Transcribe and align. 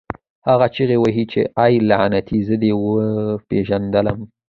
هغه 0.47 0.67
چیغې 0.75 0.97
وهلې 0.99 1.25
چې 1.31 1.41
اې 1.63 1.73
لعنتي 1.89 2.39
زه 2.47 2.55
دې 2.61 2.71
وپېژندلم 2.81 4.19